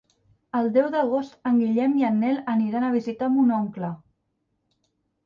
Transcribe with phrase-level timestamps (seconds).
[0.59, 3.91] El deu d'agost en Guillem i en Nel aniran a visitar mon oncle.